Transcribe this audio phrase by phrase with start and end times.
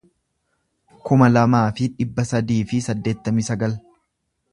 [1.09, 3.77] kuma lamaa fi dhibba sadii fi saddeettamii sagal